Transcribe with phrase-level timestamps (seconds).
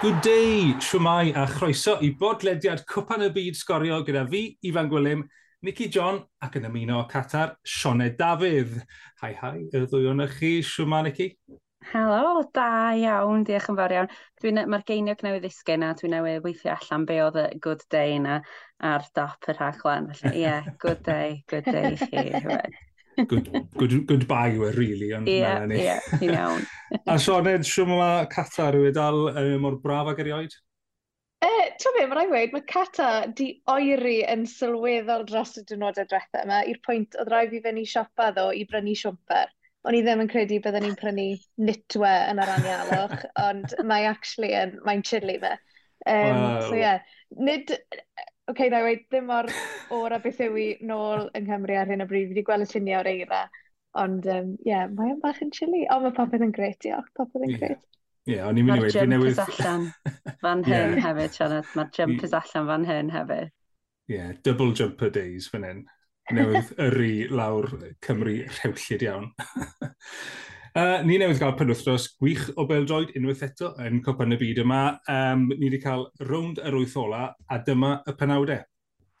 [0.00, 5.26] Good day, siwmai a chroeso i bodlediad Cwpan y Byd Sgorio gyda fi, Ifan Gwilym,
[5.60, 8.78] Nicky John ac yn ymuno Catar, Sione Dafydd.
[9.20, 11.28] Hai, hai, y ddwy o'n chi, siwma Nicky?
[11.92, 14.10] Helo, da iawn, diolch yn fawr iawn.
[14.72, 18.40] Mae'r geiniog newydd ddisgyn na, dwi'n newydd weithio allan be oedd y good day na
[18.80, 20.14] ar dop y rhaglen.
[20.30, 25.10] Ie, yeah, good day, good day i chi good, good, goodbye yw e, really.
[25.12, 25.76] Ie, ie, ti'n iawn.
[26.20, 26.58] you know.
[27.06, 30.56] a Sioned, siwm yma Cata rwy'n dal um, mor braf ag erioed?
[31.40, 31.50] E,
[31.80, 36.44] Ti'n fe, mae'n rhaid dweud, mae Cata di oeri yn sylweddol dros y dynodau diwethaf
[36.44, 39.54] yma i'r pwynt oedd rhaid fi fynd i siopa ddo i brynu siwmper.
[39.88, 41.26] O'n i ddim yn credu byddwn ni'n prynu
[41.64, 45.54] nitwe yn yr anialwch, ond mae actually yn, mae'n chili me.
[46.04, 46.60] Um, wow.
[46.68, 47.00] So yeah.
[47.36, 47.72] Nid,
[48.50, 49.46] OK, na i weid, ddim mor
[49.94, 52.28] o'r a beth yw i nôl yng Nghymru ar hyn o bryd.
[52.28, 53.44] Fi wedi gweld y lluniau o'r eira.
[54.00, 55.84] Ond, ie, um, yeah, mae'n bach yn chili.
[55.90, 57.08] O, mae popeth yn gret, diolch.
[57.18, 57.80] Popeth yn gret.
[58.28, 59.38] Ie, yeah, o'n i'n mynd i weid, fi newydd...
[59.38, 59.86] Mae'r allan
[60.42, 61.00] fan hyn yeah.
[61.06, 61.72] hefyd, Sianed.
[61.78, 63.48] Mae'r jump is allan fan hyn hefyd.
[64.10, 65.82] Ie, yeah, double jumper days fan hyn.
[66.34, 67.70] Newydd yri lawr
[68.06, 69.30] Cymru rhewllid iawn.
[70.70, 74.82] Uh, ni newydd gael penwthnos gwych o beldroed unwaith eto yn Copan y Byd yma.
[75.10, 78.62] Um, ni wedi cael rownd yr wyth ola a dyma y penawdau.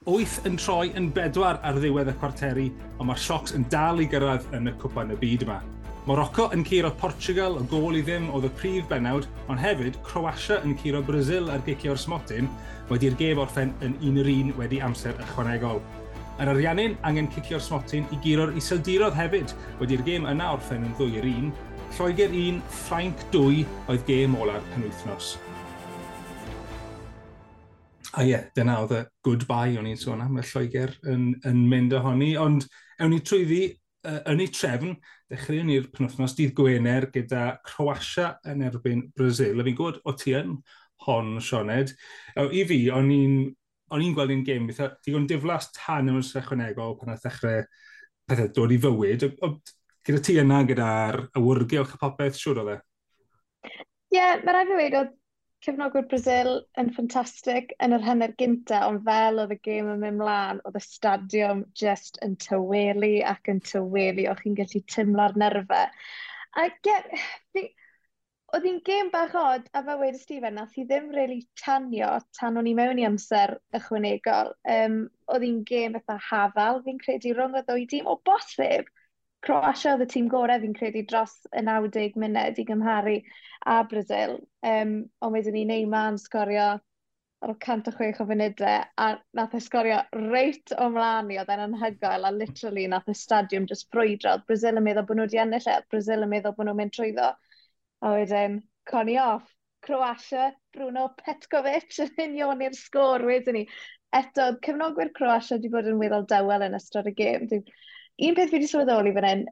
[0.06, 2.68] Wyth yn troi yn bedwar ar ddiwedd y cwarteri,
[3.00, 5.58] ond mae siocs yn dal i gyrraedd yn y cwpan y byd yma.
[6.06, 10.60] Morocco yn curo Portugal o gol i ddim oedd y prif bennawd, ond hefyd Croatia
[10.62, 12.46] yn curo Brazil ar gicio'r smotyn,
[12.92, 15.82] wedi'r gef orffen yn 1-1 wedi amser ychwanegol.
[16.40, 21.08] Yr ariannu'n angen cicio'r smotin i giro'r iseldirodd hefyd, wedi'r gêm yna orffen yn 2
[21.18, 21.50] i'r 1,
[21.98, 23.58] Lloegr 1, Ffrainc 2
[23.92, 25.34] oedd gêm ola'r penwythnos.
[28.16, 31.60] A ie, yeah, dyna oedd y goodbye o'n i'n sôn am, y Lloegr yn, yn
[31.68, 32.64] mynd ohoni, ond
[32.96, 33.62] ewn ni trwyddi
[34.08, 34.96] uh, yn ei trefn,
[35.28, 39.60] dechreuwn ni'r penwthnos dydd Gwener gyda Croatia yn erbyn Brazil.
[39.60, 40.56] A fi'n gwybod o ti yn
[41.04, 41.92] hon, Sioned.
[42.40, 43.40] I fi, o'n i'n
[43.90, 47.64] o'n i'n gweld un gêm, beth digon diflas tan yn ymwneud ychwanegol pan oedd ddechrau
[48.30, 49.26] pethau dod i fywyd.
[49.42, 49.54] O,
[50.06, 52.76] gyda ti yna gyda'r awyrgylch a popeth, siwr o dde?
[53.66, 55.16] Ie, yeah, mae rhaid i fi oedd
[55.64, 60.22] cefnogwr Brazil yn ffantastig yn yr hanner gynta, ond fel oedd y gêm yn mynd
[60.22, 65.92] mlaen, oedd y stadiwm just yn tyweli ac yn tyweli, o'ch chi'n gallu tymlo'r nerfau.
[66.56, 67.68] A ie, yeah,
[68.56, 72.58] Oedd hi'n gêm bach od, a fe wedi Stephen, nath hi ddim really tanio tan
[72.58, 74.54] o'n i mewn i amser ychwanegol.
[74.76, 74.96] Um,
[75.30, 78.90] oedd hi'n gêm eitha hafal, fi'n credu rhwng y ddwy dîm, o bosib,
[79.46, 83.14] Croatia oedd y tîm gorau fi'n credu dros y 90 munud i gymharu
[83.74, 84.34] a Brazil.
[84.70, 84.90] Um,
[85.24, 86.66] ond wedyn ni Neymar yn sgorio
[87.46, 89.06] ar 106 o funudau a
[89.38, 90.02] nath e sgorio
[90.34, 94.36] reit o mlaen i, oedd e'n anhygoel a literally nath y e stadiwm just brwydro.
[94.50, 97.30] Brazil yn meddwl bod nhw wedi ennill e, Brazil yn meddwl bod nhw'n mynd trwyddo.
[98.00, 99.48] A wedyn, coni off.
[99.82, 103.62] Croatia, Bruno Petkovic yn union i'r sgôr wedyn ni.
[104.16, 107.46] Eto, cefnogwyr Croatia wedi bod yn weddol dawel yn ystod y gêm.
[107.48, 109.44] Un peth fi wedi sylweddoli fan hyn,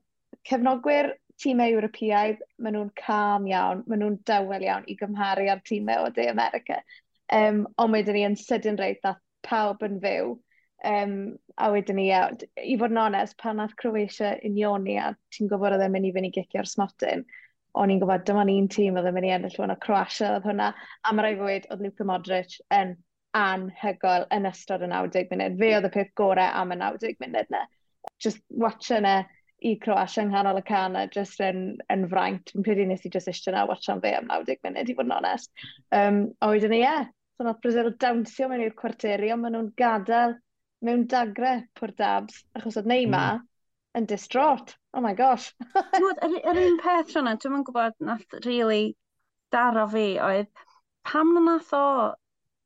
[0.50, 6.08] cefnogwyr tîmau Ewropeaidd, maen nhw'n calm iawn, maen nhw'n dawel iawn i gymharu â'r tîmau
[6.08, 6.82] o De America.
[7.32, 9.14] Um, ond wedyn ni yn sydyn reit a
[9.46, 10.34] pawb yn fyw.
[10.88, 11.14] Um,
[11.56, 12.26] a wedyn ni, ia,
[12.60, 16.12] i fod yn onest, pan nath Croatia unioni a ti'n gwybod oedd e'n mynd i
[16.16, 17.24] fynd i gicio'r smotyn,
[17.76, 20.72] o'n i'n gwybod dyma ni'n tîm oedd yn mynd i ennill hwnna, Croatia oedd hwnna,
[21.04, 22.94] a mae rai fwyd oedd Luka Modric yn
[23.38, 25.58] anhygoel yn ystod y 90 munud.
[25.60, 27.66] Fe oedd y peth gorau am y 90 munud na.
[28.22, 32.52] Just watcha na e i Croatia yng nghanol y can a just yn, yn fraint.
[32.54, 35.16] Fi'n credu nes i just eisiau na watchan fe am 90 munud i fod yn
[35.16, 35.50] onest.
[35.94, 37.08] Um, a wedyn ni, ie, yeah.
[37.36, 40.36] so nath Brazil dawnsio mewn i'r cwarteri, ond maen nhw'n gadael
[40.86, 43.46] mewn dagre pwr dabs, achos oedd Neymar mm.
[43.98, 45.50] yn distraught oh my gosh.
[46.00, 48.96] Yr, yr un peth rhywna, dwi'n yn gwybod nath really
[49.54, 50.50] daro fi oedd
[51.08, 51.84] pam na nath o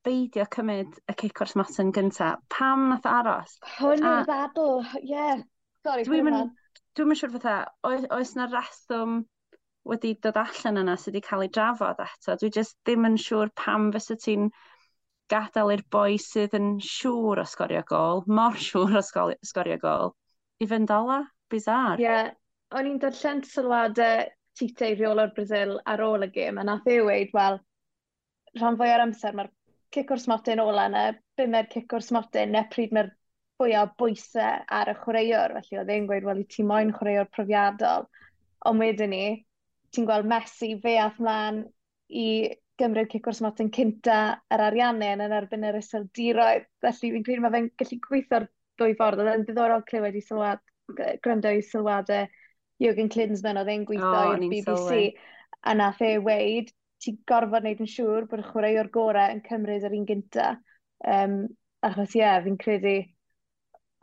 [0.06, 3.59] beidio cymryd y cic cicors matyn gynta, pam nath aros?
[3.77, 5.13] Hwn yw'r ddadl, ie.
[5.15, 5.47] Yeah.
[5.83, 6.59] Sorry, dwi'n mynd
[6.98, 7.54] dwi siŵr fatha,
[7.89, 9.22] oes, oes na reswm
[9.89, 12.36] wedi dod allan yna sydd wedi cael ei drafod eto.
[12.39, 14.51] Dwi just ddim yn siŵr pam fysa ti'n
[15.33, 20.13] gadael i'r boi sydd yn siŵr o sgorio gol, mor siŵr o sgorio gol,
[20.60, 21.22] i fynd ola
[21.53, 22.01] bizar.
[22.01, 22.31] Ie, yeah.
[22.75, 26.89] o'n i'n darllen sylwadau Tite i reol o'r Brazil ar ôl y gym, a nath
[26.93, 27.54] ei weid, wel,
[28.59, 29.49] rhan fwy o'r amser mae'r
[29.97, 31.04] cic o'r smotyn ola yna,
[31.41, 33.09] bumed cic o'r smotyn, neu pryd mae'r
[33.60, 38.09] fwyaf bwysau ar y chwaraewr, felly oedd e'n gweud, wel, i ti moyn chwaraewr profiadol.
[38.69, 39.25] Ond wedyn ni,
[39.93, 41.63] ti'n gweld Messi fe ath mlaen
[42.09, 42.27] i
[42.81, 44.19] gymryd cic o'r smotyn cynta
[44.53, 46.69] yr ariannau yn yn erbyn yr iseldiroedd.
[46.84, 48.48] Felly fi'n credu mae fe'n gallu gweithio'r
[48.81, 49.25] dwy ffordd.
[49.25, 52.27] Oedd e'n ddiddorol clywed i sylwad gwrando i sylwadau
[52.83, 55.01] Jürgen Klinsmann oedd e'n gweithio oh, i'r BBC.
[55.63, 59.87] A nath e weid, ti'n gorfod wneud yn siŵr bod y chwaraewr gorau yn cymryd
[59.87, 60.49] yr un gynta.
[61.07, 61.37] Um,
[61.87, 62.97] achos ie, yeah, fi'n credu,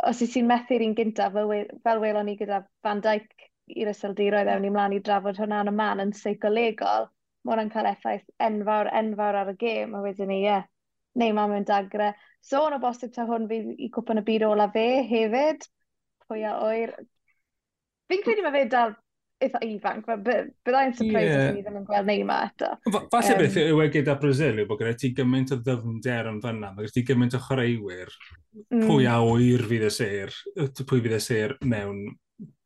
[0.07, 1.53] os ti'n methu'r un gynta, fel,
[1.83, 5.71] fel welon ni gyda Van Dijk i'r ysildiroedd ewn ni mlaen i drafod hwnna yn
[5.71, 7.09] y man yn seicolegol,
[7.43, 10.67] mae hwnna'n cael effaith enfawr, enfawr ar y gêm, a wedyn ni, ie, yeah,
[11.19, 12.13] neu mam yn dagre.
[12.41, 15.67] So, yn o bosib ta hwn fydd i cwpan y byd ola fe hefyd,
[16.29, 16.95] pwy a oer.
[18.09, 18.95] Fi'n credu mae fe dal
[19.39, 21.43] eitha ifanc, byddai'n surprise yeah.
[21.47, 22.71] os ni ddim yn gweld Neymar eto.
[23.13, 26.41] Falle um, beth yw e gyda Brazil yw bod gyda ti gymaint o ddyfnder yn
[26.43, 28.11] fyna, mae gyda ti gymaint o chwaraewyr,
[28.65, 28.83] mm.
[28.83, 32.03] pwy a oer fydd y ser, pwy fydd y ser mewn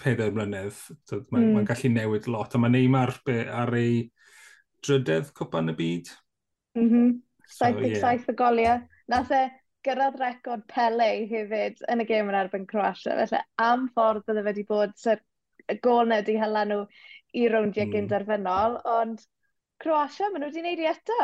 [0.01, 0.79] pedair mlynedd,
[1.11, 1.51] mae'n mm.
[1.53, 3.13] ma, ma gallu newid lot, a mae Neymar
[3.61, 4.07] ar ei
[4.83, 6.13] drydedd cwpan y byd.
[6.79, 7.13] Mm -hmm.
[7.53, 8.25] 77 so, yeah.
[8.29, 8.81] y goliau.
[9.13, 9.43] Nath e,
[9.87, 13.15] gyrraedd record Pele hefyd yn y gêm yn erbyn Croatia.
[13.19, 15.21] Felly am ffordd bydde wedi bod sy'r
[15.83, 16.83] gol na wedi hela nhw
[17.33, 17.93] i rowndiau mm.
[17.95, 19.23] gynderfynol, ond
[19.83, 21.19] Croatia, maen nhw wedi wneud i eto.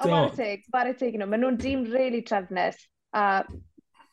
[0.00, 1.28] O, Barateg, Barateg nhw.
[1.28, 2.80] Maen nhw'n dîm really trefnus.
[3.16, 3.42] A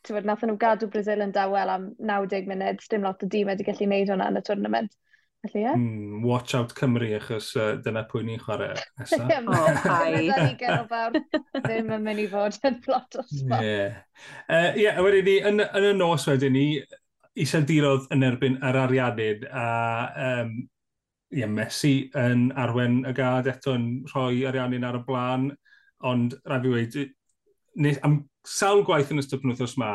[0.07, 2.83] tywed, nath nhw gadw Brazil yn dawel am 90 munud.
[2.91, 4.97] Dim lot o dîm wedi gallu wneud hwnna yn y tournament.
[5.45, 5.73] Felly, ie?
[5.73, 9.27] Mm, watch out Cymru, achos uh, dyna pwy ni'n chwarae nesaf.
[9.29, 11.19] Ie, mae'n rhaid.
[11.61, 13.59] Ddim yn mynd i fod yn plot o spot.
[13.61, 13.67] Ie.
[13.67, 13.99] yeah.
[14.49, 16.65] uh, yeah, wedyn ni, yn, yn y nos wedyn ni,
[17.37, 19.67] iseldirodd yn erbyn yr ariannid a
[20.25, 20.55] um,
[21.33, 25.51] ie, Messi yn arwen y gad eto yn rhoi ariannin ar y blaen,
[26.07, 27.05] ond rhaid fi wedi,
[28.07, 29.89] am sawl gwaith yn ystod penwthos yma,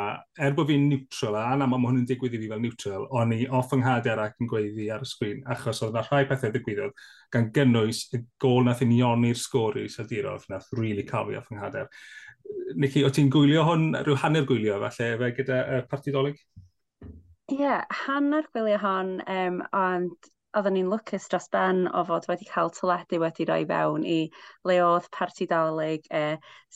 [0.45, 3.33] er bod fi'n neutral, a na mae hwn yn digwydd i fi fel neutral, o'n
[3.33, 6.53] i off yng nghadau ac yn gweiddi ar y sgrin, achos oedd yna rhai pethau
[6.53, 6.93] ddigwyddodd,
[7.33, 11.63] gan gynnwys y gol nath i nioni'r sgori sy'n dirodd, nath really cafu off yng
[11.63, 11.89] nghadau.
[12.77, 16.45] Nici, o ti'n gwylio hwn, rhyw hanner gwylio falle, fe gyda uh, partidolig?
[17.53, 22.49] Ie, yeah, hanner gwylio hon, um, ond oedden ni'n lwcus dros ben o fod wedi
[22.49, 24.19] cael tyledu wedi roi fewn i
[24.69, 26.23] le oedd parti dalig e,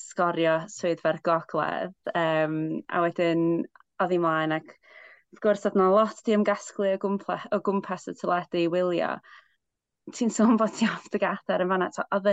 [0.02, 1.96] sgorio swyddfa'r gogledd.
[2.12, 2.58] Um,
[2.88, 3.42] a wedyn
[4.02, 8.08] oedd hi mlaen ac wrth gwrs oedd yna lot di ymgasglu o, gwmple, o gwmpas
[8.12, 9.10] y tyledu i wylio.
[10.16, 11.90] Ti'n sôn bod ti off dy gather yn fanna.
[12.16, 12.32] Oedd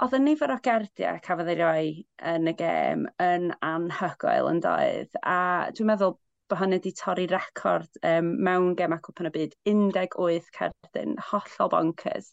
[0.00, 1.86] oedd y nifer o gerdiau cafodd ei roi
[2.32, 5.18] yn y gêm yn anhygoel yn doedd.
[5.20, 6.16] A dwi'n meddwl
[6.50, 12.32] bod hynny wedi torri record um, mewn gemau cwpan y byd, 18 cerdyn, hollol bonkers.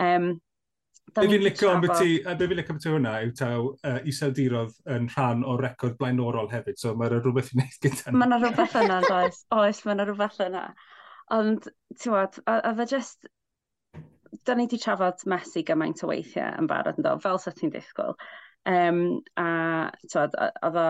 [0.00, 0.34] Um,
[1.12, 5.08] Be fi'n licio am beth be fi'n licio ambyti hwnna yw taw uh, iseldirodd yn
[5.12, 8.20] rhan o record blaenorol hefyd, so mae'n rhywbeth i wneud gyda ni.
[8.22, 10.62] Mae'n rhywbeth yna, oes, Oes, mae'n rhywbeth yna.
[11.36, 11.68] Ond,
[11.98, 13.28] ti'n wad, oedd e just...
[14.48, 17.74] Da ni wedi trafod Messi gymaint o weithiau yn barod yn dod, fel sa ti'n
[17.74, 18.16] disgwyl.
[18.70, 19.48] Um, a,
[20.06, 20.88] ti'n wad, oedd o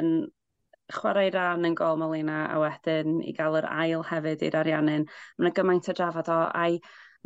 [0.00, 0.10] yn
[0.94, 5.08] chwarae ran yn gol Molina a wedyn i gael yr ail hefyd i'r ariannin.
[5.38, 6.78] Mae'n gymaint o drafod o ai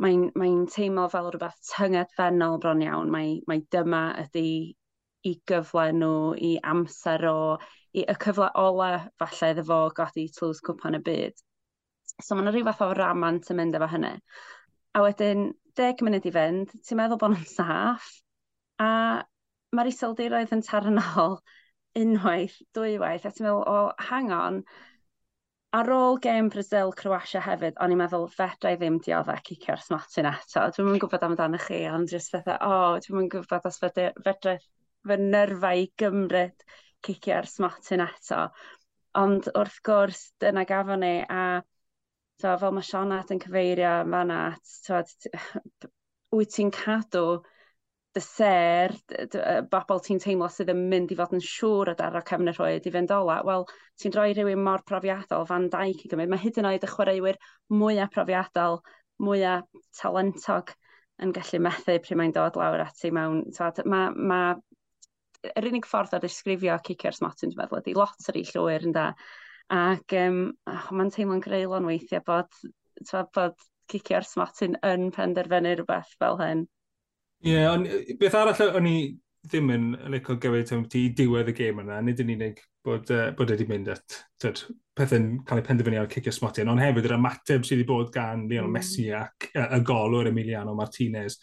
[0.03, 3.11] mae'n mae teimlo fel rhywbeth tynged fennol bron iawn.
[3.13, 4.47] Mae, mae dyma ydy
[5.27, 7.37] i gyfle nhw, i amser o,
[7.97, 8.91] i y cyfle ola
[9.21, 11.41] falle iddo fo godi tlws cwpan y byd.
[12.21, 14.13] So mae'n rhyw fath o ramant yn mynd efo hynny.
[14.97, 18.07] A wedyn, deg munud i fynd, ti'n meddwl bod nhw'n saff,
[18.81, 18.89] a
[19.75, 21.39] mae'r iseldiroedd yn tarnol
[21.97, 24.61] unwaith, dwywaith, a ti'n meddwl, o, oh, hang on,
[25.77, 30.29] ar ôl gêm Brazil Croatia hefyd, o'n i'n meddwl fedra i ddim diodda cicio'r smatyn
[30.29, 30.65] eto.
[30.75, 34.11] Dwi'n mynd gwybod amdano chi, ond jyst fatha, o, oh, dwi'n mynd gwybod os fedra,
[34.25, 34.57] fedra
[35.07, 36.67] fy nyrfau i gymryd
[37.07, 38.45] cicio'r smatyn eto.
[39.17, 41.43] Ond wrth gwrs, dyna gafon ni, a
[42.41, 45.29] to, fel mae Sionat yn cyfeirio fan at,
[46.37, 47.27] wyt ti'n cadw
[48.17, 48.95] dy ser,
[49.71, 52.89] bobl ti'n teimlo sydd yn mynd i fod yn siŵr y daro cefn y rhoed
[52.89, 53.67] i fynd ola, wel,
[54.01, 56.31] ti'n rhoi rhywun mor profiadol fan daic i gymryd.
[56.33, 57.39] Mae hyd yn oed y chwaraewyr
[57.73, 58.81] mwyaf profiadol,
[59.23, 59.67] mwyaf
[60.01, 60.73] talentog
[61.23, 63.43] yn gallu methu pryd mae'n dod lawr at ati mewn...
[63.89, 64.41] Mae ma,
[65.53, 69.07] yr unig ffordd o ddisgrifio Cicio'r Smotyn, dwi'n meddwl, ydy loteri llwyr yn da.
[69.73, 72.61] Ac um, oh, mae'n teimlo'n greulon weithiau bod,
[73.35, 76.65] bod Cicio'r Smotyn yn penderfynu rhywbeth fel hyn.
[77.45, 77.87] Ie, yeah, ond
[78.19, 78.97] beth arall o'n i
[79.47, 83.53] ddim yn licio gywed ti diwedd y gêm yna, nid yn unig bod, uh, bod
[83.53, 84.63] wedi mynd at tyd,
[84.97, 88.47] pethau'n cael ei penderfynu ar cicio smotyn, ond hefyd yr ymateb sydd wedi bod gan
[88.49, 88.75] Lionel mm.
[88.75, 91.37] Messi ac uh, y golwr Emiliano Martinez,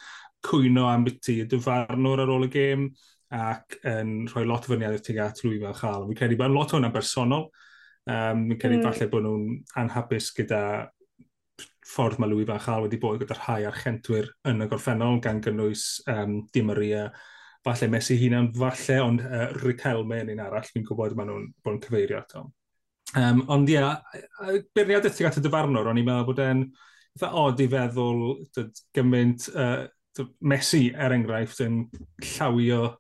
[0.45, 2.89] cwyno am biti y dyfarnwr ar ôl y gêm
[3.35, 6.05] ac yn rhoi lot o fyniad i'r tig at lwy fel chael.
[6.11, 7.49] Fi'n credu bod lot o hwnna'n bersonol.
[8.05, 8.85] Um, fi'n credu mm.
[8.85, 9.47] falle bod nhw'n
[9.81, 10.61] anhapus gyda
[11.85, 15.87] ffordd mae Louis Van Gaal wedi bod gyda'r rhai archentwyr yn y gorffennol gan gynnwys
[16.11, 17.07] um, Di Maria,
[17.65, 21.77] falle Messi hunan, falle, ond uh, Riquelme yn un arall, fi'n gwybod maen nhw'n bod
[21.77, 22.47] yn cyfeirio ato.
[23.21, 23.93] Um, ond ia,
[24.75, 26.65] beirniad ethig at y dyfarnwr, o'n i'n meddwl bod e'n
[27.15, 28.25] eitha od i feddwl
[28.97, 29.85] gymaint uh,
[30.47, 31.85] Messi, er enghraifft, yn
[32.35, 32.95] llawio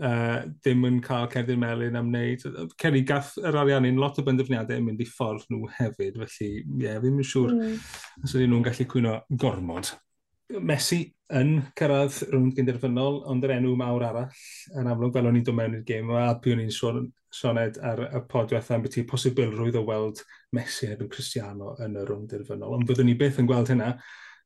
[0.00, 2.44] uh, ddim yn cael cerdyn melyn am wneud.
[2.80, 6.64] Ceri, gath yr ariannu'n lot o benderfyniadau yn mynd i ffordd nhw hefyd, felly ie,
[6.84, 7.78] yeah, ddim yn siŵr mm.
[8.24, 9.94] os ydyn nhw'n gallu cwyno gormod.
[10.66, 11.04] Messi
[11.38, 14.40] yn cyrraedd rhwng gynderfynol, ond yr enw mawr arall
[14.80, 17.78] yn amlwg fel o'n i'n dod mewn i'r gêm, a pwy o'n i'n sôn, sioned
[17.86, 20.24] ar y podweth am beth i posibilrwydd o weld
[20.56, 23.92] Messi erbyn Cristiano yn y rhwng gynderfynol, ond byddwn ni beth yn gweld hynna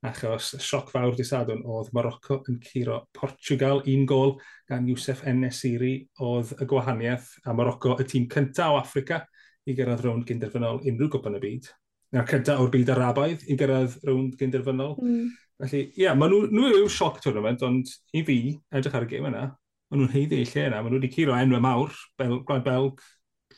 [0.05, 4.35] achos sioc fawr disadwn oedd Morocco yn curo Portugal un gol
[4.69, 9.23] gan Youssef Enesiri oedd y gwahaniaeth a Morocco y tîm cyntaf o Africa
[9.65, 11.71] i gyrraedd rownd gynderfynol unrhyw gwpan y byd.
[12.15, 14.95] Na'r cyntaf o'r byd arabaidd i gyrraedd rownd gynderfynol.
[15.01, 15.33] Mm.
[15.63, 18.39] Felly, ie, yeah, maen nhw, nhw yw sioc tournament, ond i fi,
[18.75, 19.45] edrych ar y gêm yna,
[19.89, 20.83] maen nhw'n heiddi eu lle yna.
[20.83, 23.05] Maen nhw wedi curo enwau mawr, Bel, Gwlad Belg,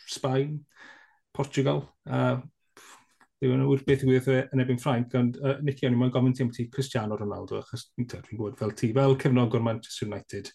[0.06, 0.60] Sbaen,
[1.36, 2.44] Portugal, a uh,
[3.42, 6.32] Dwi'n yw'r e beth i wedi yn ebyn Ffrainc, ond uh, Nicky, o'n i'n gofyn
[6.36, 10.48] ti am ti Cristiano Ronaldo, achos dwi'n gwybod fel ti, fel cefnogwr Manchester United,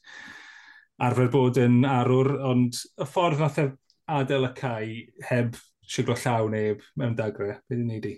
[1.06, 3.68] arfer bod yn arwr, ond y ffordd nath e
[4.16, 4.98] adael y cae
[5.30, 5.60] heb
[5.92, 8.16] siglo llaw neb mewn dagre, beth i'n neud i?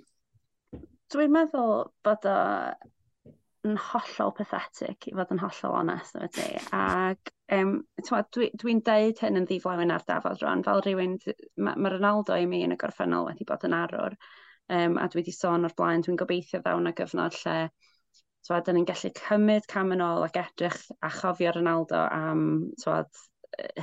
[1.12, 2.38] Dwi'n meddwl bod o
[3.63, 6.48] yn hollol pathetic i fod yn hollol onest efo ti.
[6.75, 11.15] Ac um, dwi'n dwi deud hyn yn ddiflawn ar dafod rhan, fel rhywun,
[11.55, 14.17] mae ma Ronaldo i mi yn y gorffennol wedi bod yn arwr.
[14.72, 17.58] Um, a dwi wedi sôn o'r blaen, dwi'n gobeithio ddawn y gyfnod lle
[18.48, 22.46] twad, ni'n gallu cymryd cam yn ôl ac edrych a chofio Ronaldo am
[22.82, 23.12] twad,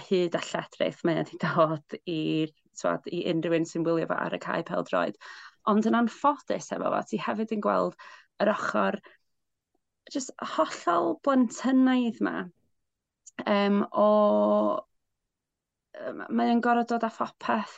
[0.09, 2.49] hyd a lledraeth mae wedi dod i,
[2.81, 5.17] twad, i unrhyw un sy'n wylio fo ar y cae pel droed.
[5.71, 7.97] Ond yn anffodus efo fo, ti hefyd yn gweld
[8.43, 9.01] yr ochr
[10.13, 12.37] just hollol blentynaidd yma
[13.47, 14.09] um, o...
[16.33, 17.77] Mae'n gorau dod â phopeth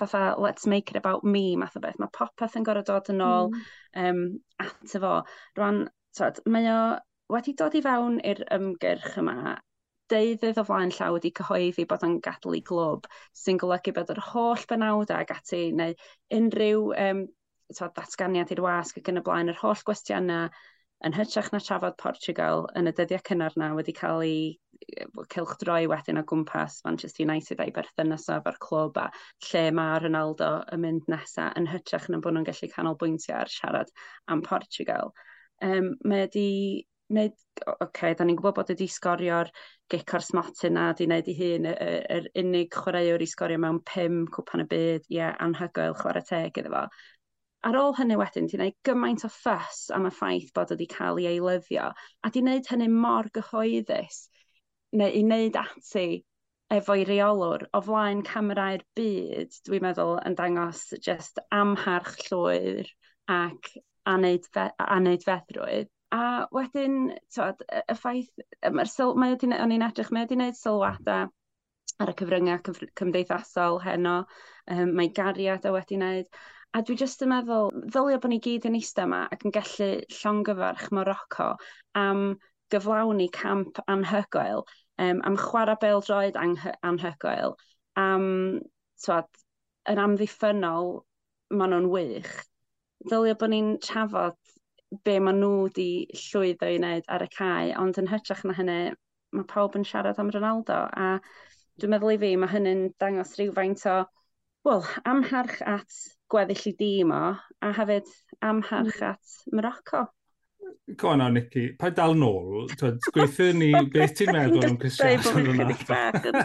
[0.00, 1.98] fatha let's make it about me math o beth.
[1.98, 3.62] Mae popeth yn gorau dod yn ôl mm.
[4.02, 4.24] um,
[4.64, 5.14] at y fo.
[5.58, 5.86] Rwan,
[6.18, 6.82] tod, mae o
[7.34, 9.56] wedi dod i fewn i'r ymgyrch yma
[10.08, 14.22] deudydd o flaen llaw wedi cyhoeddi bod o'n gadw i glwb sy'n golygu bod yr
[14.30, 15.92] holl benawdau ac ati neu
[16.38, 17.26] unrhyw um,
[17.76, 20.48] tod, datganiad i'r wasg ac yn y blaen, yr holl gwestiynau
[21.06, 24.40] yn hytrach na trafod Portugal yn y dyddiau cynnar na wedi cael ei
[25.34, 29.06] cilchdroi wedyn o gwmpas Manchester United a'i berthynasaf a'r clwb a
[29.48, 33.92] lle mae Ronaldo yn mynd nesaf yn hytrach na bod nhw'n gallu canolbwyntio ar siarad
[34.34, 35.12] am Portugal.
[35.62, 36.48] Um, mae wedi
[37.08, 39.50] wneud, oce, okay, da ni'n gwybod bod wedi sgorio'r
[39.92, 44.26] gicor smotin na, di wneud i hun, yr, er, unig chwaraewr i sgorio mewn pum
[44.34, 46.84] cwpan y byd, ie, yeah, anhygoel chwarae teg iddo fo.
[47.66, 51.18] Ar ôl hynny wedyn, ti'n gwneud gymaint o ffys am y ffaith bod wedi cael
[51.18, 51.88] ei eilyddio,
[52.22, 54.20] a di wneud hynny mor gyhoeddus,
[55.00, 56.04] neu i wneud ati
[56.76, 62.90] efo'i reolwr o flaen camerau'r byd, dwi'n meddwl yn dangos just amharch llwyr
[63.34, 63.72] ac
[64.12, 65.90] aneud, fe, aneidfeddrwydd.
[66.14, 66.22] A
[66.54, 67.00] wedyn,
[67.34, 68.30] tywed, y ffaith,
[68.72, 71.32] mae'r syl, mae o'n i'n edrych, mae o'n i'n gwneud sylwadau
[71.98, 74.20] ar y cyfryngau cymdeithasol heno,
[74.70, 76.30] um, mae gariad o wedi wneud,
[76.76, 79.86] A dwi jyst yn meddwl, ddylio bod ni gyd yn eistedd yma ac yn gallu
[80.18, 81.46] llongyfarch Morocco
[82.00, 82.20] am
[82.74, 84.66] gyflawni camp anhygoel,
[85.00, 87.54] um, am chwarae bêl-droed anhygoel,
[88.02, 88.26] am,
[89.04, 89.30] twad,
[89.88, 90.92] yn amddiffynol
[91.56, 92.34] maen nhw'n wych.
[93.08, 94.36] Ddylio bod ni'n trafod
[95.08, 95.88] be maen nhw wedi
[96.26, 98.78] llwyddo i wneud ar y cae, ond yn hytrach na hynny,
[99.32, 101.08] mae pawb yn siarad am Ronaldo, a
[101.80, 103.98] dwi'n meddwl i fi, mae hynny'n dangos rhywfaint o,
[104.68, 106.00] wel, amharch at
[106.32, 107.24] gweddill i dîm o,
[107.64, 108.08] a hefyd
[108.44, 109.10] amharch hmm.
[109.10, 110.06] at Morocco.
[110.96, 112.68] Go on Nicky, pa dal nôl?
[113.12, 116.42] Gweithio ni beth ti'n meddwl am Cristiano Ronaldo?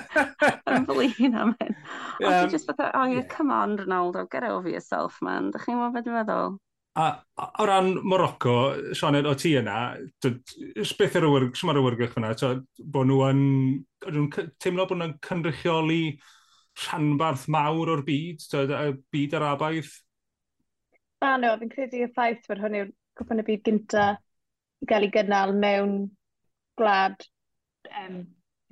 [0.74, 1.74] Yn flin am hyn.
[2.20, 5.52] Ond ti'n just fatha, oh yeah, come on Ronaldo, get over yourself man.
[5.52, 6.56] Dych chi'n meddwl beth dwi'n meddwl?
[7.00, 7.08] A
[7.58, 8.56] o ran Morocco,
[8.94, 12.36] Sioned, o ti yna, beth yw'r awyrgylch fyna?
[12.94, 13.44] Bod nhw yn,
[14.62, 16.04] teimlo bod nhw'n cynrychioli
[16.82, 19.94] rhanbarth mawr o'r byd, y byd yr abaith?
[21.24, 24.08] A no, fi'n credu y ffaith bod hwn yw'r cwpan y byd gynta
[24.84, 25.96] i gael ei gynnal mewn
[26.80, 27.24] gwlad
[28.04, 28.20] um,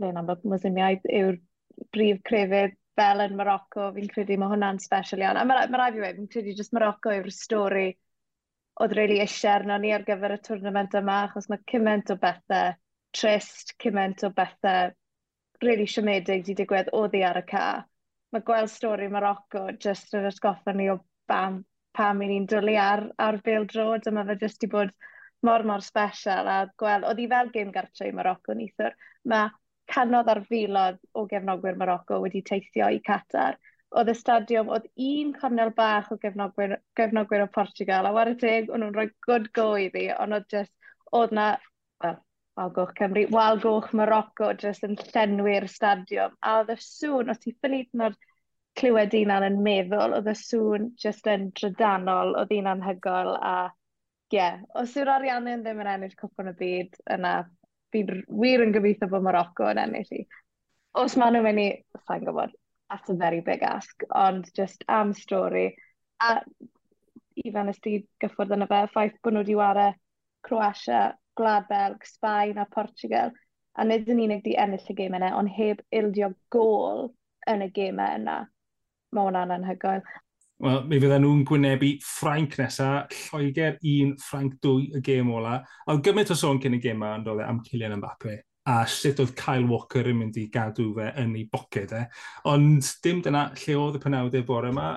[0.01, 1.38] le'n am bod muslimiaid yw'r
[1.93, 5.39] brif crefydd fel yn Morocco, fi'n credu mae hwnna'n special iawn.
[5.39, 7.89] A mae ma rai fi wedi, fi'n credu jyst Morocco yw'r stori
[8.81, 12.17] oedd rili really eisiau arno ni ar gyfer y twrnament yma, achos mae cymaint o
[12.20, 12.74] bethau
[13.15, 14.91] trist, cymaint o bethau
[15.62, 17.65] rili really siomedig wedi digwydd o ddi ar y ca
[18.31, 20.97] mae gweld stori Morocco jyst yn ysgoffa ni o
[21.31, 21.61] bam,
[21.97, 24.93] pam i ni'n dwlu ar, ar Bale Drod, a mae fe jyst i bod
[25.47, 28.95] mor mor special a gweld, oedd hi fel gêm gartre i Morocco nithwr,
[29.33, 29.50] mae
[29.91, 33.57] canodd ar filodd o gefnogwyr Morocco wedi teithio i Qatar.
[33.91, 38.38] Oedd y stadiwm, oedd un cornel bach o gefnogwyr, gefnogwyr o Portugal, a war y
[38.39, 40.71] teg, o'n nhw'n rhoi good go iddi, ond oedd just,
[41.11, 41.47] oedd na,
[42.03, 42.21] well,
[42.61, 46.35] Wal Goch Cymru, Wal Goch Morocco, jyst yn llenwi'r stadiwm.
[46.45, 48.17] A oedd y sŵn, os ti ffili o'r
[48.77, 54.37] clywed unan yn meddwl, oedd y sŵn jyst yn drydanol, oedd un anhygol a ie,
[54.37, 57.31] yeah, os yw'r ariannau ddim yn ennill cwpon y byd yna,
[57.91, 60.21] fi'n wir yn gobeithio bod Morocco yn ennill i.
[61.01, 61.67] Os maen nhw'n mynd i,
[62.05, 62.53] sa'n gwybod,
[62.93, 65.71] that's a very big ask, ond just am stori.
[66.21, 66.37] A
[67.41, 69.89] Ifan, ysdi gyffwrdd yna fe, ffaith bod nhw wedi ware
[70.45, 71.01] Croatia
[71.39, 73.31] Gwlad Belg, Sbaen a Portugal.
[73.79, 77.07] A nid yn unig di ennill y gemau yna, ond heb ildio gol
[77.50, 78.41] yn y gemau yna.
[79.15, 80.03] Mae hwnna'n anhygoel.
[80.61, 85.57] Wel, mi fydden nhw'n gwynebu Ffrainc nesa, Lloegr 1, Ffrainc 2 y gêm ola.
[85.88, 89.19] A gymaint o sôn cyn y gêm yma yn dod am Cillian Mbappe a sut
[89.21, 92.03] oedd Kyle Walker yn mynd i gadw fe yn ei boced e.
[92.50, 94.89] Ond dim dyna lle oedd y penawdau bore yma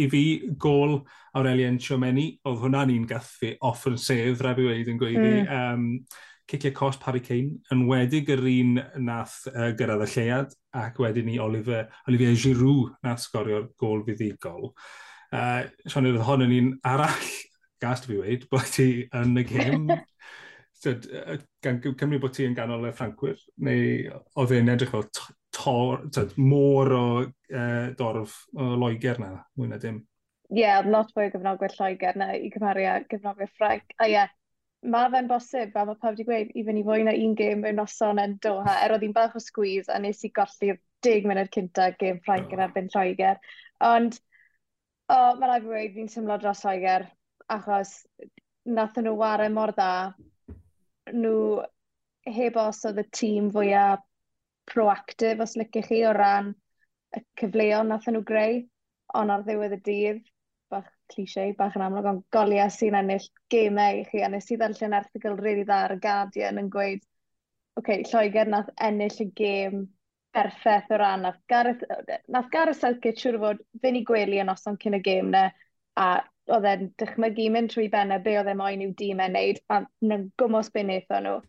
[0.00, 0.24] i fi,
[0.60, 0.98] gol
[1.36, 5.36] Aurelien Siomeni, oedd hwnna'n un gathfu off yn sef, rhaid i wedi yn gweiddi.
[5.44, 5.54] Mm.
[5.54, 5.86] Um,
[6.50, 11.28] cicio Cos Parry Kane, yn wedig yr un nath uh, gyrraedd y lleiad, ac wedyn
[11.30, 14.72] ni Oliver, Olivier Giroud nath sgorio'r gol fuddigol.
[15.30, 17.34] Uh, Sean, oedd hon yn un arall,
[17.82, 19.86] gas fi wedi, bod ti yn y gêm.
[20.80, 24.10] so, uh, gan, Cymru bod ti yn ganol y Ffrancwyr, neu
[24.42, 25.06] oedd e'n edrych fel
[25.60, 30.02] tor, tyd, môr o uh, dorf o Loegr na, mwy na dim.
[30.50, 33.92] Ie, yeah, lot fwy o gyfnogwyr Lloegr na i cymharu â gyfnogwyr Ffrainc.
[34.00, 34.32] A ie, yeah,
[34.82, 37.62] mae fe'n bosib, a mae pawb wedi gweud, i fynd i fwy na un gêm
[37.64, 41.28] mewn noson yn Doha, er oedd hi'n bach o squeeze, a nes i golli'r deg
[41.28, 43.38] munud cynta gêm Ffrainc yn erbyn Lloegr.
[43.86, 44.18] Ond,
[45.10, 47.06] o, oh, mae'n rhaid i weid, fi'n symlo dros Lloegr,
[47.52, 47.94] achos
[48.64, 49.92] nathon nhw wario mor dda,
[51.12, 51.36] nhw
[52.30, 54.02] heb os oedd y tîm fwyaf
[54.72, 56.52] proactif os lycech chi o ran
[57.16, 58.60] y cyfleon nath nhw greu,
[59.20, 60.20] ond ar ddiwedd y dydd,
[60.70, 64.58] bach cliché, bach yn amlwg, ond golia sy'n ennill gemau i chi, a nes i
[64.60, 69.18] ddarllen erthigol rili really dda ar y Guardian yn gweud, oce, okay, Lloegr nath ennill
[69.24, 69.88] y gêm
[70.36, 71.82] berffaith o ran, nath Gareth,
[72.30, 75.48] nath Gareth Selkit siwr fod fynd i gwely yn oson cyn y gêm na,
[75.98, 76.10] a
[76.54, 79.82] oedd e'n dychmygu mynd trwy bennau be oedd e moyn i'w dîm e'n neud, a
[80.06, 81.40] na'n gwmos be wnaethon nhw.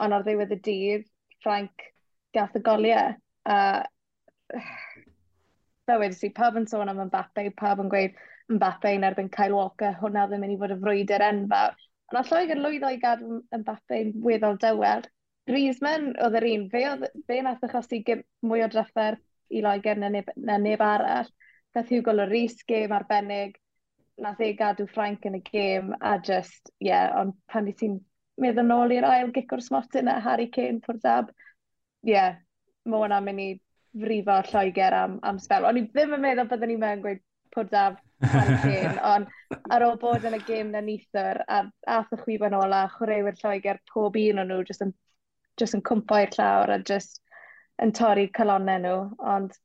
[0.00, 1.08] Ond ar ddiwedd y dydd,
[1.42, 1.90] Frank
[2.36, 3.14] gath y goliau.
[3.44, 4.58] E, a
[5.86, 8.18] fe wedi si, pawb yn sôn am Mbappe, pawb yn gweud
[8.50, 11.78] Mbappe yn erbyn Kyle Walker, hwnna ddim yn mynd i fod y frwydr enfawr.
[12.10, 15.04] Ond o Lloegr lwyddo i gadw Mbappe yn weddol dywel.
[15.50, 18.02] Griezmann oedd yr un, fe, oedd, fe nath achosi
[18.46, 19.18] mwy o draffer
[19.50, 21.30] i Loegr na neb, na neb arall.
[21.74, 23.54] Gath Hugo Lloris gêm arbennig,
[24.20, 28.00] nath ei gadw Frank yn y gêm, a just, ie, yeah, ond pan i ti'n
[28.40, 31.30] meddwl nôl i'r ail gicwr smot yna, Harry Kane, pwrdd pwrdab,
[32.06, 32.38] ie, yeah,
[32.88, 33.48] mae hwnna'n mynd i
[34.04, 35.66] frifo Lloegr am, am spel.
[35.68, 37.22] O'n i ddim yn meddwl byddwn ni'n mewn gweud
[37.54, 37.98] pwrdaf
[39.12, 39.30] ond
[39.74, 41.62] ar ôl bod yn y gêm na nithwr, a
[41.96, 44.92] ath y chwiban ola, chwaraewyr Lloegr, pob un o'n nhw, jyst yn,
[45.60, 47.20] just yn cwmpo i'r llawr a just
[47.82, 48.98] yn torri calonau nhw,
[49.34, 49.56] ond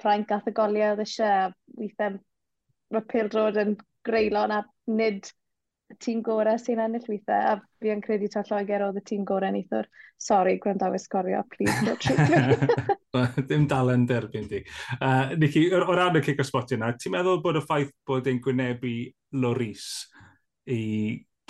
[0.00, 2.16] Ffrainc gath y goliau oedd eisiau, weithiau
[2.94, 5.28] mae Pildrod yn greulon a nid
[5.98, 9.52] tîm gorau sy'n ennill weithiau, a fi yn credu ta Lloegr oedd y tîm gorau
[9.54, 9.88] neithwr.
[10.20, 13.42] Sorry, gwrandawe sgorio, please, don't treat me.
[13.50, 14.62] Dim derbyn di.
[15.00, 17.90] Uh, Nicky, o, o ran y cic o spotio yna, ti'n meddwl bod y ffaith
[18.06, 18.94] bod e'n gwynebu
[19.40, 19.88] Loris
[20.70, 20.82] i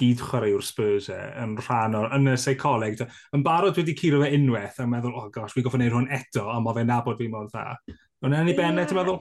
[0.01, 3.03] gyd chwaraewr Spurs e, yn rhan o'r, yn y seicoleg,
[3.37, 6.47] yn barod wedi curo fe unwaith a meddwl, oh gosh, fi goffa wneud hwn eto,
[6.49, 7.67] a mae fe nabod fi mor dda.
[8.25, 8.89] Ond yn ei bennau, yeah.
[8.89, 9.21] ti'n meddwl?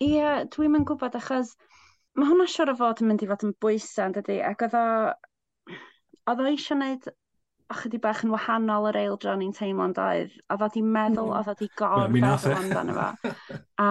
[0.00, 1.52] Ie, yeah, dwi'n mynd gwybod achos
[2.16, 4.88] mae hwnna siwr o fod yn mynd i fod yn bwysau, dydy, ac oedd o...
[6.26, 7.04] Oedd o eisiau gwneud
[7.74, 10.34] ychydig bach yn wahanol yr eil dron i'n teimlo'n doedd.
[10.54, 13.36] Oedd o di meddwl, oedd o di gorfod meddwl amdano fo.
[13.82, 13.88] A,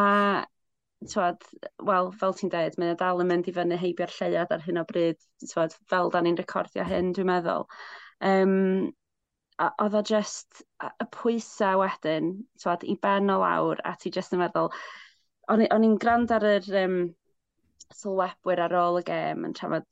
[1.12, 1.48] twad,
[1.90, 4.86] wel, fel ti'n dweud, mae'n dal yn mynd i fyny heibio'r lleiad ar hyn o
[4.88, 5.20] bryd,
[5.52, 7.68] twad, fel da ni'n recordio hyn, dwi'n meddwl.
[8.32, 8.56] Um,
[9.68, 12.32] oedd o just, y pwysau wedyn,
[12.64, 14.72] twad, i ben o lawr, a ti just yn meddwl,
[15.52, 17.00] o'n i'n gwrando ar yr um,
[17.94, 19.88] sylwebwyr ar ôl y gêm yn trafod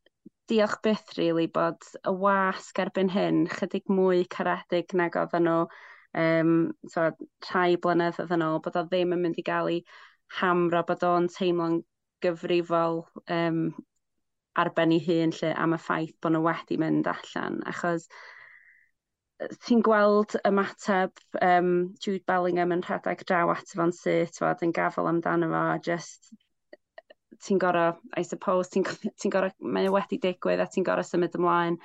[0.52, 5.62] diolch byth rili really, bod y wasg erbyn hyn chydig mwy caredig nag oedden nhw
[6.24, 6.52] um,
[6.90, 7.08] so,
[7.48, 9.80] rhai blynedd oedden nhw, bod o ddim yn mynd i gael ei
[10.40, 11.80] hamro bod o'n teimlo'n
[12.24, 13.04] gyfrifol
[13.38, 13.64] um,
[14.60, 17.60] arbenn ei hun lle am y ffaith bod nhw wedi mynd allan.
[17.70, 18.08] Achos
[19.66, 24.76] ti'n gweld y mateb um, Jude Bellingham yn rhedeg draw at fo'n syth, fod yn
[24.76, 26.34] gafel amdano fo, just
[27.44, 28.86] ti'n gorau, I suppose, ti'n
[29.20, 31.80] ti gorau, mae wedi digwydd a ti'n gorau symud ymlaen.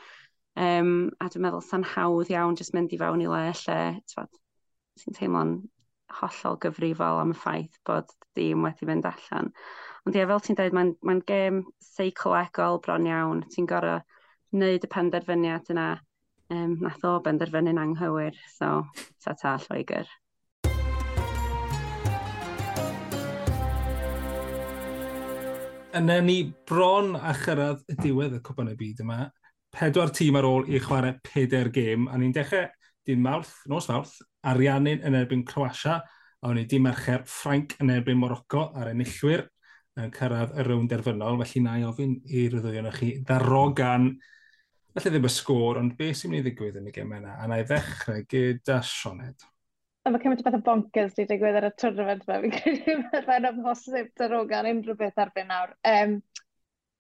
[0.59, 5.18] Um, a dwi'n meddwl sa'n hawdd iawn jyst mynd i fewn i le lle, ti'n
[5.18, 5.59] teimlo'n
[6.18, 9.53] hollol gyfrifol am y ffaith bod dim wedi mynd allan.
[10.07, 13.42] Ond ie, fel ti'n dweud, mae'n mae gêm seicolegol bron iawn.
[13.53, 14.01] Ti'n gorau
[14.55, 15.88] wneud y penderfyniad yna
[16.55, 18.87] um, nath o benderfynu'n anghywir, so
[19.25, 20.09] ta ta Lloegr.
[25.99, 29.25] yna ni bron a chyrraedd y diwedd y cwpan y byd yma.
[29.75, 32.69] Pedwar tîm ar ôl i chwarae peder gêm, a ni'n dechrau
[33.09, 34.15] dyn mawrth, nos mawrth,
[34.49, 35.99] Ariannin yn erbyn Croatia,
[36.43, 39.47] a ni dim mercher Ffrainc yn erbyn Morocco ar enillwyr
[39.99, 44.13] yn cyrraedd y rownd derfynol, felly na i ofyn i'r ddwy chi ddarogan.
[44.95, 47.47] felly ddim y sgôr, ond beth sy'n mynd i ddigwydd yn y gemau yna, a
[47.51, 49.47] na i ddechrau gyda Sioned.
[50.09, 52.38] A mae cymaint o beth o bonkers wedi digwydd ar y tournament fe.
[52.40, 52.94] Fi'n credu
[53.29, 55.75] mae'n amhosib darogan unrhyw beth erbyn nawr.
[55.85, 56.14] Um,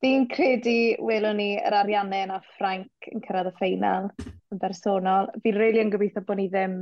[0.04, 5.32] Fi'n credu welwn ni yr ariannau na Ffrainc yn cyrraedd y ffeinal yn bersonol.
[5.40, 6.76] Fi'n rili really yn gobeithio bod ni ddim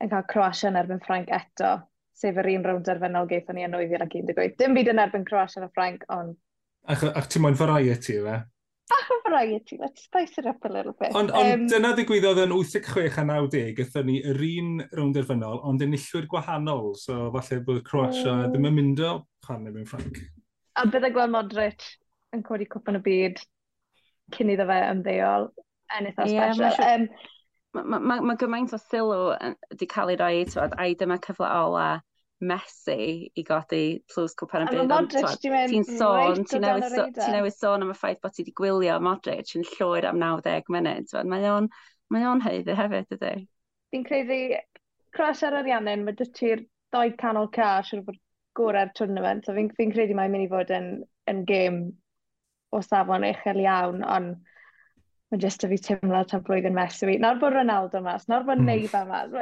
[0.00, 1.74] yn cael Croatia yn erbyn Ffrainc eto,
[2.16, 4.54] sef yr un rownd arfennol geithon ni yn 2018.
[4.62, 6.38] Dim byd yn erbyn Croatia na Ffrainc, ond...
[6.88, 8.38] Ach, ach ti'n moyn variety, fe?
[8.88, 11.14] bach o variety, let's spice it up a little bit.
[11.14, 15.62] Ond on, um, dyna ddigwyddodd yn 86 a 90, gyda ni yr un rownd derfynol,
[15.68, 18.52] ond yn illwyr gwahanol, so falle bod Croatia mm.
[18.52, 19.14] ddim yn mynd o
[19.46, 20.20] pan yn Ffranc.
[20.78, 21.86] A bydde gweld Modric
[22.36, 23.42] yn codi cwpan y byd
[24.36, 25.48] cyn iddo fe ymddeol,
[25.96, 26.84] anything yeah, special.
[26.84, 27.08] Mae um,
[27.84, 31.88] ma, ma, ma gymaint o sylw wedi cael ei roi, twad, ai dyma cyfle ola
[32.38, 35.14] Messi i godi plus cwpan y byd.
[35.42, 40.06] Ti'n sôn, ti'n newid sôn am y ffaith bod ti wedi gwylio Modric yn llwyr
[40.12, 41.14] am 90 munud.
[41.26, 41.70] Mae o'n
[42.12, 43.34] mae o'n heiddi hefyd, ydy.
[43.92, 44.40] Fi'n credu,
[45.16, 48.20] crash ar ariannau, mae dy ti'r doi canol cash siwr bod
[48.58, 50.92] gorau'r tournament, so fi'n fi credu mae'n mynd i fod yn,
[51.30, 51.82] yn gêm
[52.74, 54.38] o safon uchel iawn, ond
[55.32, 57.18] mae jyst y fi teimlad tan blwyddyn mes i fi.
[57.20, 58.70] Nawr bod Ronaldo mas, nawr bod mm.
[58.70, 59.36] Neiba mas,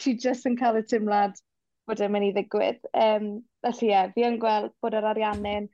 [0.00, 1.40] ti jyst yn cael y teimlad
[1.88, 2.84] bod e'n mynd i ddigwydd.
[2.92, 3.28] Um,
[3.64, 5.68] felly ie, yeah, fi yn gweld bod yr ariannu'n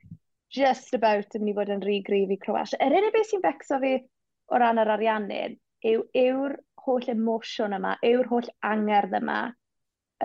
[0.55, 2.79] just about yn mynd i fod yn rhy grif i Croatia.
[2.85, 3.95] Yr unig beth sy'n becso fi
[4.49, 5.57] o ran yr ariannu'n
[5.89, 9.39] yw, yw'r holl emosiwn yma, yw'r holl angerdd yma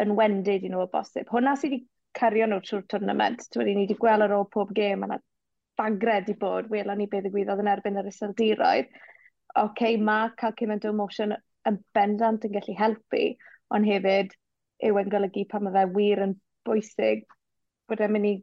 [0.00, 1.28] yn wendid i nhw o bosib.
[1.30, 1.86] Hwna sydd wedi
[2.18, 3.46] cario nhw trwy'r twrnament.
[3.54, 5.18] Dwi'n ni wedi gweld ar ôl pob gêm yna
[5.78, 8.88] bagred i bod, welon ni beth ddigwyddodd yn erbyn yr iseldiroedd.
[9.54, 11.34] Oce, okay, mae cael cymaint o emosiwn
[11.68, 13.24] yn bendant yn gallu helpu,
[13.74, 14.32] ond hefyd
[14.88, 16.36] yw yn golygu pan mae fe wir yn
[16.68, 17.24] bwysig
[17.88, 18.34] bod e'n mynd i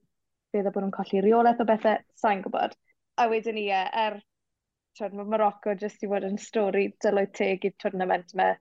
[0.51, 2.75] feddwl bod nhw'n colli reolaeth o bethau, sa'n gwybod.
[3.21, 4.19] A wedyn ni, e, er
[4.97, 8.51] twyd, mae Morocco jyst i fod yn stori dylwyth teg i'r twrnament yma.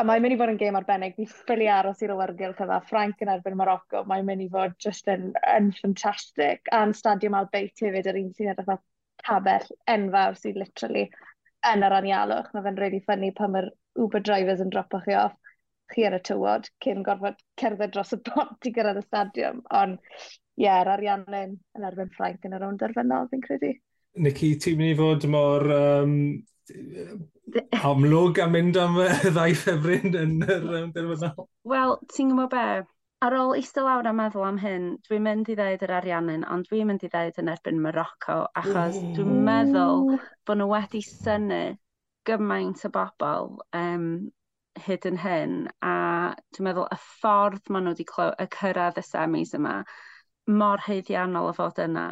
[0.00, 1.18] A mae'n mynd i fod yn gêm arbennig.
[1.18, 2.78] Fi ffili aros i'r awyrgylch yma.
[2.88, 4.02] Frank yn erbyn Morocco.
[4.08, 6.72] Mae'n mynd i fod jyst yn, yn ffantastig.
[6.72, 8.80] A'n stadiwm Albeit hefyd, yr un sy'n edrych fel
[9.22, 11.04] tabell enfawr sydd literally
[11.68, 12.50] yn yr anialwch.
[12.54, 13.70] Mae fe'n really ffynnu pan mae'r
[14.02, 15.36] Uber drivers yn dropo chi off
[15.92, 19.60] chi ar y tywod cyn gorfod cerdded dros y bont i gyrraedd y stadiwm.
[19.80, 23.74] Ond ie, yeah, yr ariannau yn erbyn Ffrainc yn yr o'n derfynol, fi'n credu.
[24.22, 26.16] Nicky, ti'n mynd i fod mor um,
[27.90, 31.46] amlwg a mynd am y ddau ffefryn yn yr um, derfynol?
[31.68, 32.66] Wel, ti'n gwybod be?
[33.22, 36.66] Ar ôl eistedd lawr a meddwl am hyn, dwi'n mynd i ddeud yr ariannau, ond
[36.66, 40.16] dwi'n mynd i ddeud yn erbyn Morocco, achos dwi'n meddwl
[40.48, 41.60] bod nhw wedi synu
[42.26, 44.08] gymaint o bobl um,
[44.86, 45.94] hyd yn hyn a
[46.54, 48.06] dwi'n meddwl y ffordd maen nhw wedi
[48.44, 49.78] y cyrraedd y semis yma
[50.60, 52.06] mor heiddiannol o fod yna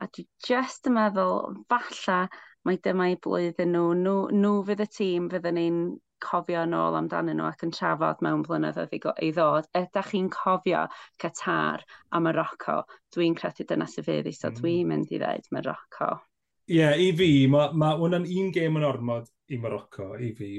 [0.00, 2.20] a dwi just yn meddwl falle,
[2.64, 5.82] mae dyma i blwyddyn nhw nhw, nhw fydd y tîm fyddwn ni'n
[6.24, 9.68] cofio yn ôl amdanyn nhw ac yn trafod mewn blynyddoedd i ddod.
[9.80, 10.86] Ydych chi'n cofio
[11.24, 12.82] Qatar a Morocco?
[13.16, 14.58] Dwi'n credu dyna sydd fydd i, so mm.
[14.60, 16.10] dwi'n mynd i ddweud Morocco.
[16.70, 20.52] Ie, yeah, i fi, mae ma hwnna'n un gêm yn ormod i Morocco, i fi.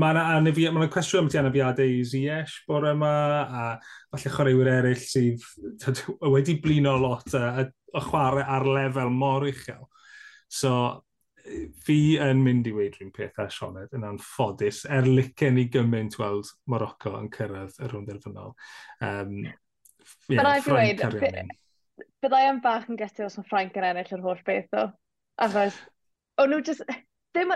[0.00, 3.10] Mae yna ma, cwestiwn am ti anafiadau i Ziyech bore yma,
[3.44, 3.64] a
[4.08, 5.44] falle chwaraewyr eraill sydd
[6.32, 9.84] wedi blino lot a, a chwarae ar lefel mor uchel.
[10.48, 10.72] So,
[11.84, 16.16] fi yn mynd i weid rhywun peth a Sioned yn anffodus, er licen i gymaint
[16.20, 18.54] weld Morocco yn cyrraedd y rhwng derfynol.
[19.04, 19.36] Um,
[20.32, 20.40] yeah,
[22.22, 24.86] Byddai yn bach yn gytio os mae Frank yn ennill yr holl beth, ddo.
[25.44, 25.76] Achos,
[26.42, 26.82] o'n nhw just,
[27.34, 27.52] ddim,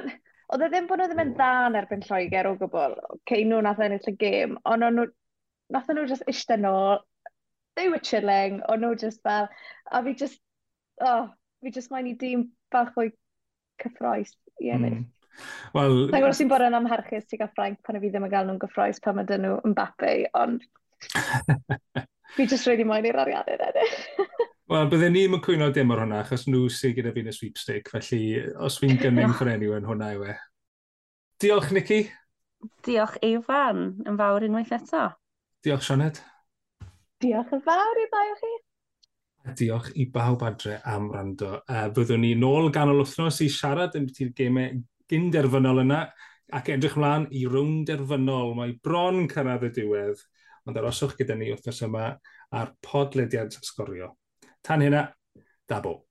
[0.54, 1.38] oedd e ddim bod nhw ddim yn hmm.
[1.38, 2.98] dda yn erbyn Lloegr o gwbl,
[3.30, 5.06] cei nhw nath e ennill y gêm, ond o'n nhw,
[5.74, 7.00] nath nhw just eistedd nôl,
[7.76, 9.48] they were chilling, o'n nhw just fel,
[9.90, 10.38] a fi just,
[11.00, 11.26] oh,
[11.62, 13.10] fi just mae'n i dîm bach o'i
[13.82, 15.00] cyffroes i ennill.
[15.00, 15.10] Mm.
[15.72, 15.98] Wel...
[16.12, 18.48] Sa'n gwrs i'n bod yn amharchus ti gael Ffrainc pan y fi ddim yn gael
[18.48, 20.66] nhw'n gyffroes pan mae dyn nhw yn bapu, ond
[22.36, 23.96] fi just really moyn i'r ariannau edrych.
[24.72, 27.32] Wel, bydden ni ddim yn cwyno dim o'r hwnna, achos nhw sy'n gyda fi'n y
[27.36, 28.20] sweepstick, felly
[28.64, 30.36] os fi'n gynnig for anyone, hwnna yw e.
[31.44, 31.98] Diolch, Nicky.
[32.86, 35.02] Diolch, Eifan, yn fawr unwaith eto.
[35.66, 36.22] Diolch, Sioned.
[37.20, 38.52] Diolch yn fawr i ddau o chi.
[39.60, 41.52] Diolch i bawb adre am rando.
[41.66, 44.80] Uh, byddwn ni nôl ganol wythnos i siarad yn ti'r gemau
[45.12, 46.00] gynderfynol yna
[46.56, 48.56] ac edrych mlaen i rwng derfynol.
[48.56, 50.24] Mae bron cyrraedd y diwedd,
[50.64, 52.08] ond aroswch gyda ni wythnos yma
[52.56, 54.14] ar podlediad sgorio.
[54.62, 55.16] 種な
[55.66, 56.04] ダボ。